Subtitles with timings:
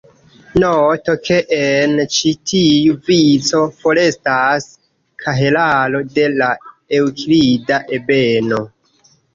[0.61, 4.67] Noto ke en ĉi tiu vico forestas
[5.27, 6.53] kahelaro de la
[7.03, 8.67] eŭklida ebeno.